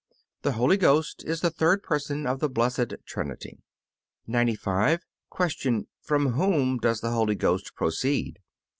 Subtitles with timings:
[0.41, 3.59] The Holy Ghost is the third Person of the Blessed Trinity.
[4.25, 5.05] 95.
[5.59, 5.87] Q.
[6.01, 8.39] From whom does the Holy Ghost proceed?